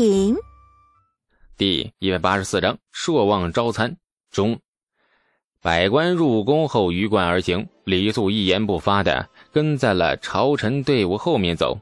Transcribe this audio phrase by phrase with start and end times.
[0.00, 0.34] 品。
[1.58, 3.98] 第一百八十四章：朔望招参
[4.30, 4.58] 中。
[5.60, 7.68] 百官入宫后，鱼贯而行。
[7.84, 11.78] 李素一言不发的跟在了朝臣队伍后面走，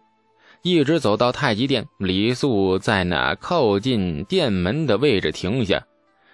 [0.62, 1.86] 一直走到太极殿。
[2.00, 5.87] 李素在那靠近殿门的位置停下，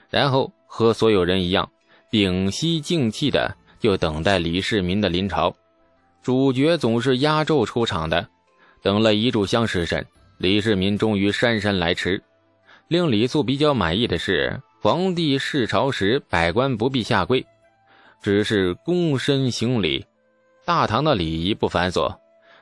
[0.09, 1.71] 然后和所有人一样，
[2.11, 5.55] 屏息静气的就等待李世民的临朝。
[6.23, 8.27] 主角总是压轴出场的。
[8.81, 10.07] 等了一炷香时辰，
[10.39, 12.23] 李世民终于姗姗来迟。
[12.89, 17.45] 令李素比较满意的是，皇帝视朝时，百官不必下跪，
[18.21, 20.05] 只是躬身行礼。
[20.65, 22.15] 大唐的礼仪不繁琐，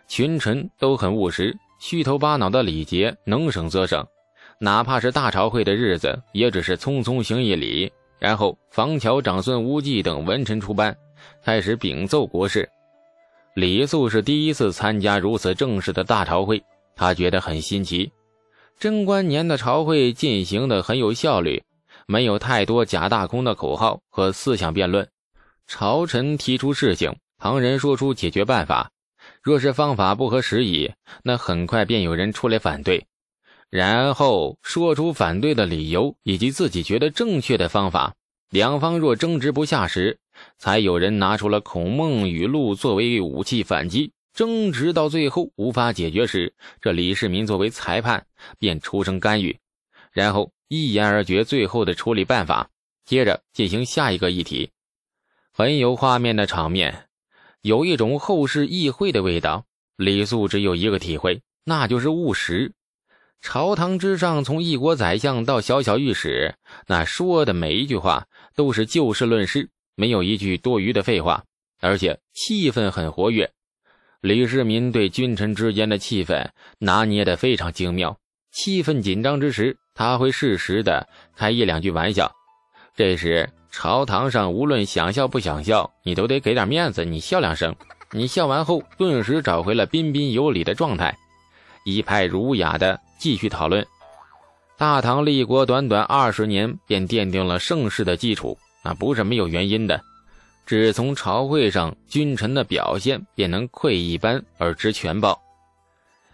[0.07, 4.07] 群臣都很务实，虚头巴脑的礼节能省则省。
[4.59, 10.97] 哪怕是大朝会的日子，也只是匆匆行一礼，然后房桥长孙无忌等文臣出班，
[11.43, 12.69] 开始禀奏国事。
[13.55, 16.63] 李素是第一次参加如此正式的大朝会，
[16.97, 18.13] 他觉得很新奇。
[18.79, 21.63] 贞观年的朝会进行的很有效率，
[22.07, 25.09] 没有太多假大空的口号和思想辩论。
[25.67, 28.91] 朝臣提出事情，旁人说出解决办法。
[29.41, 33.07] 若是方法不合时宜，那很快便有人出来反对，
[33.71, 38.15] 然后说出反对的理由以及自己觉得正确的方法。
[38.51, 40.19] 两方若争执不下时，
[40.59, 44.13] 才有人拿出了孔孟语录作为武器反击。
[44.35, 48.27] 争执到最后无法解决时，这李世民作为裁判
[48.59, 49.59] 便出声干预，
[50.13, 52.71] 然后一言而决最后的处理办法。
[53.05, 54.71] 接着进行下一个议题，
[55.53, 57.09] 很有画面的场面，
[57.61, 59.67] 有一种后世议会的味道。
[59.97, 62.73] 李素只有一个体会，那就是务实。
[63.41, 66.55] 朝堂之上，从一国宰相到小小御史，
[66.87, 69.69] 那说的每一句话都是就事论事。
[69.97, 71.45] 没有一句多余的废话，
[71.81, 73.53] 而且气氛很活跃。
[74.23, 76.47] 李世民对君臣之间的气氛
[76.79, 78.17] 拿捏得非常精妙。
[78.53, 82.31] 气氛紧张之时，他会适时的开一两句玩笑。
[82.95, 87.75] 这时朝堂上无论想笑不想笑，你都得给点面子，你笑两声。
[88.13, 91.19] 你笑完后，顿时找回了彬彬有礼的状态，
[91.85, 93.85] 一派儒雅的继续讨论。
[94.79, 98.57] 大唐立国短短二十年，便奠定了盛世的基础。
[98.85, 100.01] 那不是没有原因的，
[100.65, 105.41] 只从朝会上君臣的表现便能窥一斑而知全豹。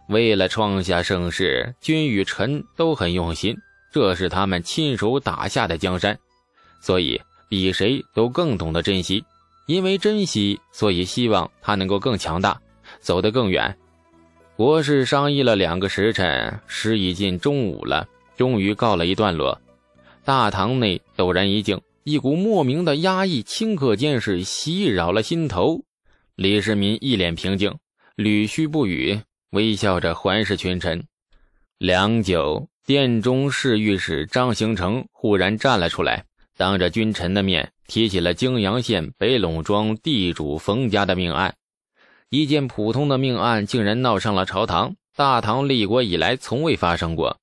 [0.09, 3.57] 为了创下盛世，君与臣都很用心，
[3.93, 6.19] 这是他们亲手打下的江山，
[6.81, 9.25] 所以比谁都更懂得珍惜。
[9.67, 12.59] 因为珍惜，所以希望他能够更强大，
[13.01, 13.77] 走得更远。
[14.57, 19.61] 国事商议了两个时辰，时已近中午了，终于告了一段落。
[20.25, 21.79] 大堂内陡然一静。
[22.05, 25.85] 一股莫名的压抑，顷刻间是袭扰了心头。
[26.37, 27.77] 李世民一脸平静，
[28.17, 29.21] 捋须不语，
[29.51, 31.05] 微笑着环视群臣。
[31.79, 36.25] 良久，殿中侍御史张行成忽然站了出来，
[36.57, 41.55] 当着君臣的面提起了泾阳县北陇庄地主冯家的命案。
[42.31, 44.95] 一件普通的命案，竟然闹上了朝堂。
[45.17, 47.39] 大唐立国以来，从未发生过。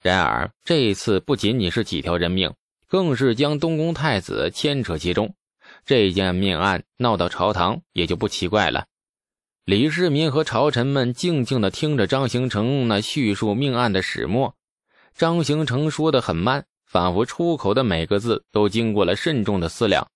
[0.00, 2.52] 然而这一次不仅仅是几条人命。
[2.92, 5.34] 更是将东宫太子牵扯其中，
[5.86, 8.84] 这件命案闹到朝堂也就不奇怪了。
[9.64, 14.54] 李世民和朝臣们静静地听着张行成那叙述命案的始末。
[15.14, 20.06] 张行成说的很慢，仿佛出口的每个字都经过了慎重的思量，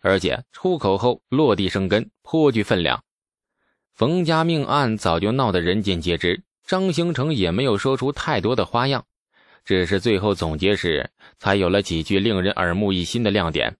[0.00, 3.04] 而且出口后落地生根，颇具分量。
[3.94, 9.04] 冯家命案早就闹得人尽皆知，张行成也没有说出太多的花样。
[9.64, 13.76] 只是最后总结时，才有了几句令人耳目一新的亮点。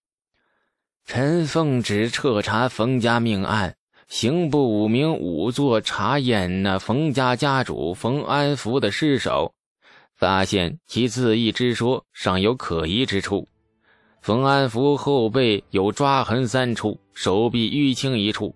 [1.06, 3.76] 臣奉旨彻查冯家命案，
[4.08, 9.54] 刑部五名仵作查验那冯家家主冯安福的尸首，
[10.14, 13.48] 发现其自缢之说尚有可疑之处。
[14.22, 18.54] 冯安福后背有抓痕三处，手臂淤青一处，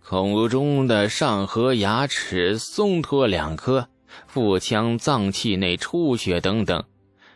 [0.00, 3.88] 口中的上颌牙齿松脱两颗。
[4.26, 6.82] 腹腔脏器内出血等等，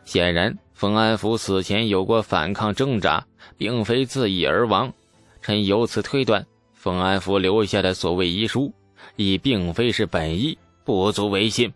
[0.04, 3.26] 显然冯安福死前有过反抗挣扎，
[3.56, 4.92] 并非自缢而亡。
[5.40, 8.72] 臣由此推断，冯安福留下的所谓遗书，
[9.16, 11.72] 亦并非是本意，不足为信。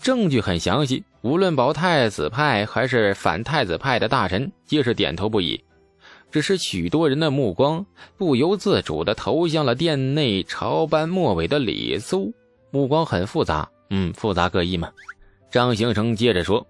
[0.00, 5.62] 证据很详细，无论保太子派还是反太子派的大臣，皆是点头不已。
[6.30, 7.84] 只是许多人的目光
[8.16, 12.32] 不由自主地投向了殿内朝班末尾的李苏，
[12.70, 13.68] 目光很复杂。
[13.90, 14.90] 嗯，复杂各异嘛。
[15.50, 16.66] 张行成接着说：“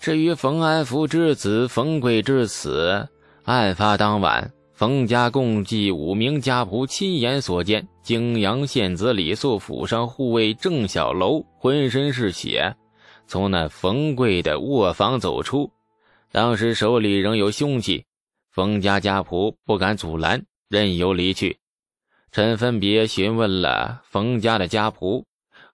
[0.00, 3.08] 至于冯安福之子冯贵之死，
[3.44, 12.74] 案发当晚，冯家共计五名家仆亲眼所见，泾阳县子李素府上护卫郑小楼浑身是血，
[13.26, 15.70] 从那冯贵的卧房走出，
[16.30, 18.04] 当时手里仍有凶器，
[18.50, 21.58] 冯家家仆不敢阻拦，任由离去。
[22.30, 25.24] 臣分别询问了冯家的家仆，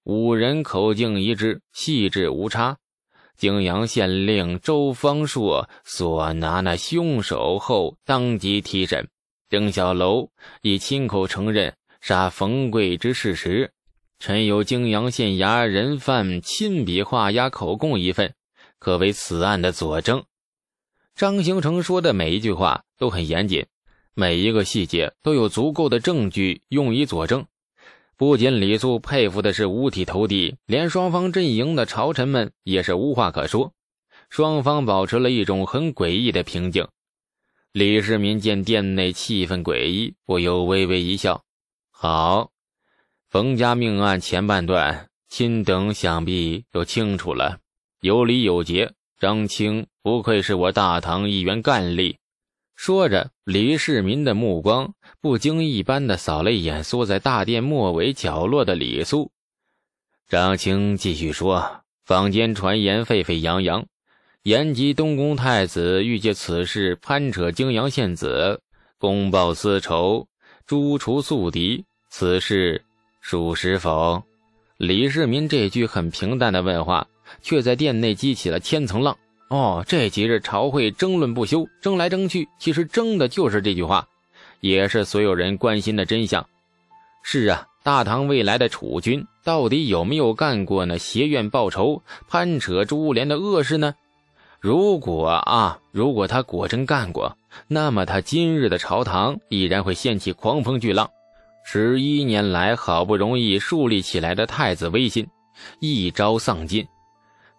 [0.08, 2.78] 五人口径一致，细致无差。
[3.37, 9.10] 泾阳县令周方硕所拿那凶手后，当即提审。
[9.50, 10.31] 郑小楼
[10.62, 13.75] 已亲口承认杀冯贵之事实。
[14.19, 18.34] 臣有泾阳县衙人犯亲笔画押口供一份，
[18.78, 20.25] 可为此案的佐证。
[21.14, 23.66] 张行成说的每一句话都很严谨，
[24.14, 27.44] 每一个细节都有足够的证据用以佐证。
[28.19, 33.73] 不仅李素佩服的是五体投地，连双方阵营的朝臣们也是无话可说。
[34.29, 36.88] 双方保持了一种很诡异的平静。
[37.70, 41.44] 李世民见殿内气氛诡异，不由微微一笑
[41.93, 42.50] ：“好。”
[43.31, 47.61] 冯家命案前半段，亲等想必都清楚了，
[48.00, 48.93] 有理有节。
[49.20, 52.17] 张青不愧是我大唐一员干吏。
[52.79, 59.33] 说着，李世民的目光不经意般的扫了一眼缩在大殿末尾角落的李素。
[60.29, 63.85] 张青继续说：“坊间传言沸沸扬扬，
[64.45, 68.63] 延吉东宫太子欲借此事攀扯泾阳县子，
[68.97, 70.29] 公报私仇，
[70.65, 71.85] 诛除宿敌。
[72.11, 72.85] 此事。”
[73.21, 74.23] 属实否？
[74.77, 77.09] 李世民这句很平淡的问话，
[77.43, 79.19] 却在殿内激起了千层浪。
[79.49, 84.06] 哦，这几日朝会争论不休，争来争去，其实争的就是这句话，
[84.61, 86.47] 也是所有人关心的真相。
[87.23, 93.95] 是啊，大唐未来的储君到底有没有干过那邪怨报仇、攀扯株连的恶事呢？
[94.61, 97.37] 如果啊，如果他果真干过，
[97.69, 101.09] 那么他今日的朝堂必然会掀起狂风巨浪。
[101.65, 105.27] 十一年来，好不容易树立起来的太子威信，
[105.81, 106.87] 一朝丧尽。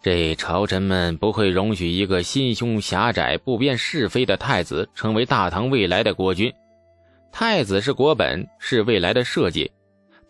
[0.02, 6.50] 这朝臣们不会容许一个心胸狭窄、不辨是非的太子成为大唐未来的国君。
[7.30, 9.70] 太子是国本，是未来的社稷。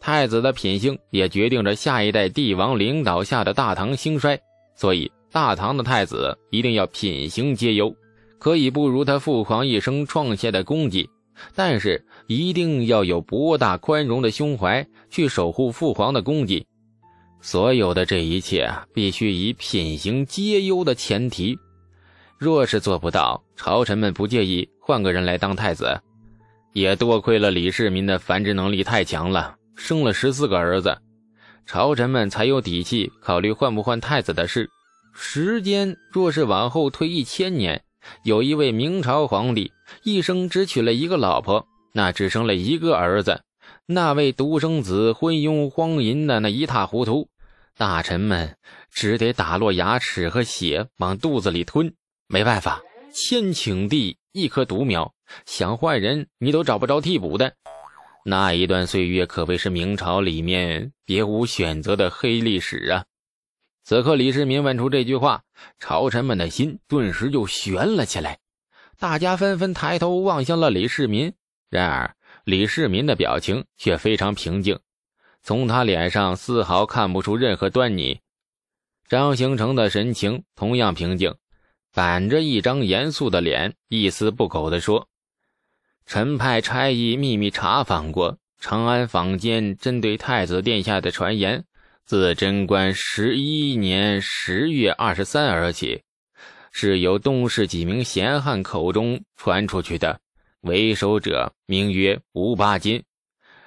[0.01, 4.41] 太子的品性也决定着下一代帝王领导下的大唐兴衰。
[4.75, 7.95] 所以，大唐的太子一定要品行皆优，
[8.41, 11.09] 可以不如他父皇一生创下的功绩。
[11.55, 16.67] 但是一定要有博大宽容的胸怀，去守护父皇的功绩。
[17.41, 21.59] 所有的这一切，必须以品行皆优的前提。
[22.39, 26.01] 若是做不到，朝臣们不介意换个人来当太子。
[26.73, 30.97] 也多亏了李世民的繁殖能力太强了，生了十四个儿子，
[31.67, 34.69] 朝臣们才有底气考虑换不换太子的事。
[35.13, 37.83] 时间若是往后推一千年。
[38.25, 39.71] 有一位明朝皇帝，
[40.05, 43.39] 一生只娶了一个老婆，那只生了一个儿子。
[43.93, 47.29] 那位独生子昏庸荒淫的那一塌糊涂，
[47.77, 48.57] 大臣们
[48.89, 51.93] 只得打落牙齿和血往肚子里吞。
[52.29, 52.81] 没办法，
[53.13, 55.13] 千顷地一颗独苗，
[55.45, 57.53] 想换人你都找不着替补的。
[58.25, 63.05] 那一段岁月可谓是明朝里面别无选择的黑历史啊！
[63.83, 65.43] 此刻，李世民问出这句话，
[65.81, 68.39] 朝臣们的心顿时就悬了起来。
[69.01, 71.33] 大家纷纷抬头望向了李世民。
[71.69, 72.15] 然而，
[72.45, 74.79] 李世民的表情却非常平静，
[75.43, 78.21] 从他脸上丝毫看不出任何端倪。
[79.09, 81.35] 张行成的神情同样平静，
[81.93, 85.09] 板着一张严肃的脸，一丝不苟地说
[86.07, 91.65] ：“臣派差役秘密查访过长安坊间针对太子殿下的传言。”
[92.07, 96.03] 自贞观十一年十月二十三而起，
[96.73, 100.21] 是由东市几名闲汉口中传出去的。
[100.63, 103.05] 为首者名曰吴八金，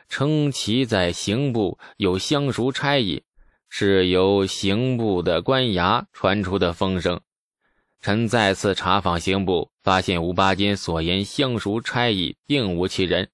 [0.09, 3.23] 称其在刑部有相熟差役，
[3.69, 7.19] 是由刑部的官衙传出的风声。
[7.99, 13.29] 臣再次查访刑部，发现吴八金所言相熟差役并无其人，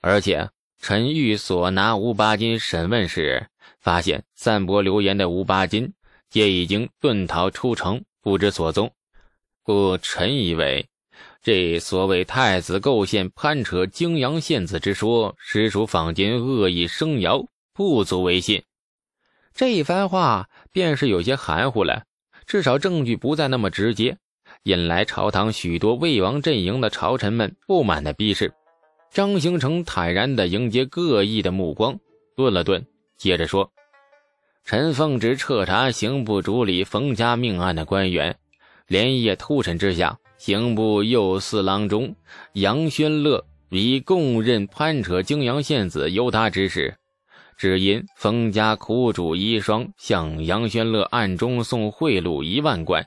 [0.00, 3.46] 而且臣欲所拿吴八金审问时。
[3.78, 5.94] 发现散播流言的吴八金
[6.28, 8.92] 皆已经遁逃出城，不知所踪，
[9.62, 10.89] 故臣以为，
[11.42, 18.62] 这所谓太子构陷攀扯泾阳县子之说，实属坊间恶意生谣，不足为信。
[19.54, 22.04] 这一番话便是有些含糊了，
[22.46, 24.18] 至少证据不再那么直接，
[24.64, 28.52] 引来朝堂许多魏王阵营的朝臣们不满的逼视。
[29.10, 31.98] 张行成坦然地迎接各异的目光，
[32.36, 32.86] 顿了顿。
[33.16, 33.72] 接着说
[34.64, 38.38] ：“陈奉旨彻查刑部主理冯家命案的官员，
[38.90, 42.12] 连夜突审之下，刑部右四郎中
[42.54, 46.92] 杨宣乐已供认攀扯泾阳县子由他指使。
[47.56, 53.06] 只因冯家苦主遗孀向杨宣乐暗中送贿赂一万贯，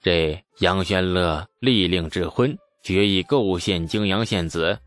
[0.00, 4.78] 这杨宣乐立令指婚，决意构陷泾阳县子。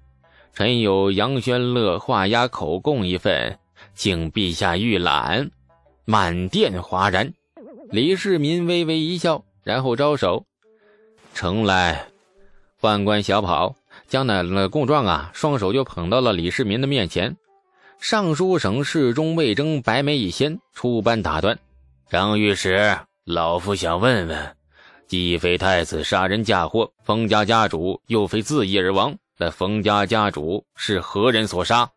[0.54, 3.60] 臣有杨宣乐画押口供一份，
[3.96, 5.52] 请陛下预览。
[6.06, 7.34] 满殿哗然。
[7.90, 10.46] 李世民微微一笑，然后招手
[11.34, 12.08] ：“呈来。”
[12.82, 13.76] 宦官小跑，
[14.08, 17.36] 将那那供状啊，双手就捧到了李世民的面前。
[18.00, 21.60] 尚书省侍中魏征白眉一掀，出班打断
[22.10, 24.56] ：“张御史，老夫想问问，
[25.08, 31.88] 既非太子杀人嫁祸，冯家家主又非自缢而亡，那冯家家主是何人所杀？”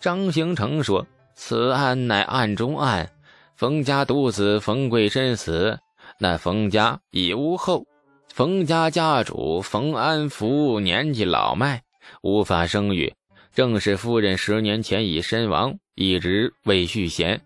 [0.00, 3.08] 张行成说：“此案乃案中案。”
[3.54, 5.78] 冯家独子冯贵身死，
[6.22, 7.84] 那冯家已无后。
[8.32, 11.82] 冯家家主冯安福年纪老迈，
[12.22, 13.12] 无法生育。
[13.52, 17.40] 正是夫人十年前已身亡，一直未续弦。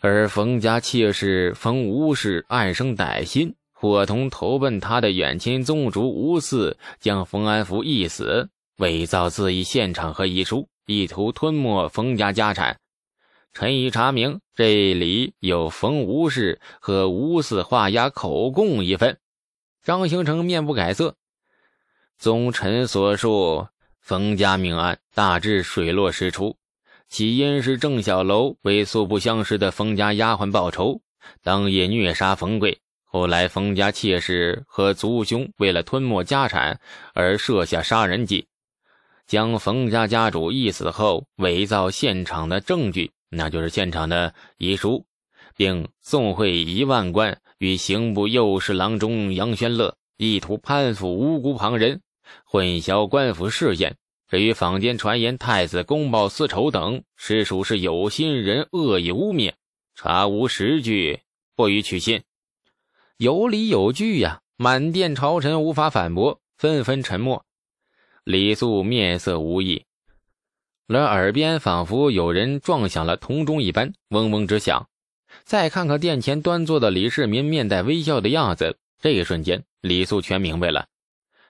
[0.00, 12.76] 而冯家妾室冯吴氏暗生歹心，伙同投奔他的远亲宗族吴四，将冯安福缢死，伪造自缢现场和遗书，意图吞没冯家家产。
[13.56, 19.18] 臣已查明，这里有冯吴氏和吴四画押口供一份。
[19.82, 21.16] 张行成面不改色。
[22.18, 23.66] 宗臣所述，
[24.02, 26.58] 冯家命案大致水落石出。
[27.08, 31.00] 起因是郑小楼为素不相识的冯家丫鬟报仇，
[31.42, 32.78] 当夜虐杀冯贵。
[33.04, 36.78] 后来，冯家妾室和族兄为了吞没家产
[37.14, 38.48] 而设下杀人计，
[39.26, 43.12] 将冯家家主缢死后，伪造现场的证据。
[43.36, 45.06] 那就是现场的遗书，
[45.56, 52.00] 并送会一万贯与刑部右侍郎中杨宣乐，意图攀附无辜旁人，
[52.44, 53.96] 混淆官府视线。
[54.28, 59.52] 至于坊间传言太子公报私仇等，实属是有心人恶意污蔑，
[59.94, 61.20] 查无实据，
[61.54, 62.22] 不予取信。
[63.18, 64.40] 有理有据呀！
[64.56, 67.44] 满殿朝臣无法反驳，纷纷沉默。
[68.24, 69.85] 李素面色无异。
[70.88, 74.88] 而耳边仿佛有人撞响了铜钟一般，嗡嗡直响。
[75.44, 80.86] 再看看殿前端坐的李世民，面带微笑的样子，这一瞬间，李素全明白了。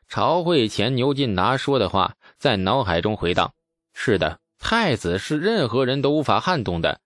[0.09, 3.52] 朝会前牛进达说的话，在脑海中回荡：
[3.93, 7.00] 是的，太子是任何人都无法撼动的，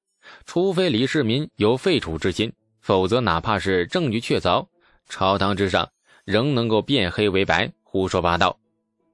[0.47, 4.67] 除非李世民有废除之心，否则哪怕是证据确凿，
[5.09, 5.91] 朝堂之上
[6.25, 8.59] 仍能够变黑为白，胡说八道。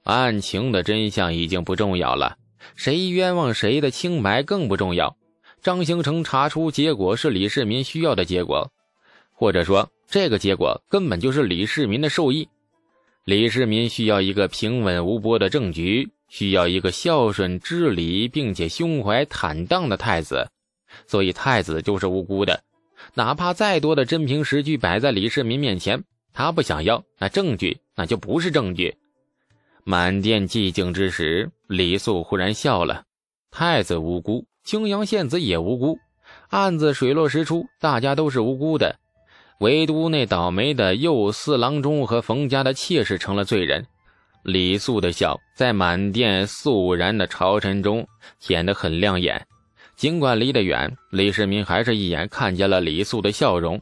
[0.02, 2.36] 案情的真相已经不重要了。
[2.74, 5.16] 谁冤枉谁的清白更不重要。
[5.62, 8.70] 张兴成查出结果是李世民需要的结果，
[9.32, 12.48] 或者说这个结果根本就是李世民的授意。
[13.24, 20.48] 李世民需要一个平稳无波的政局，需要一个孝顺知礼并且胸怀坦荡的太子，
[21.06, 22.62] 所以太子就是无辜的。
[23.14, 28.96] 哪怕再多的真凭实据摆在李世民面前，他不想要，那证据那就不是证据。
[29.88, 33.04] 满殿寂静之时，李肃忽然笑了。
[33.52, 35.96] 太子无辜，青阳县子也无辜，
[36.48, 38.96] 案子水落石出，大家都是无辜的，
[39.60, 43.86] 唯独那倒霉的右四郎中和冯家的妾室成了罪人。
[44.42, 48.08] 李肃的笑在满殿肃然的朝臣中
[48.40, 49.46] 显得很亮眼。
[49.94, 53.80] 尽管离得远，李世民还是一眼看见了李肃的笑容。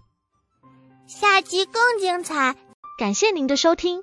[1.07, 2.55] 下集更精彩。
[2.97, 4.03] 感谢您的收听，